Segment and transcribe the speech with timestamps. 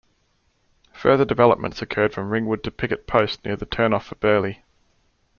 [0.93, 4.63] Further developments occurred from Ringwood to Picket Post near the turn-off for Burley.